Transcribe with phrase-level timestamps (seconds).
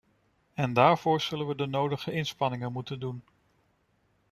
[0.53, 3.23] En daarvoor zullen we de nodige inspanningen moeten doen.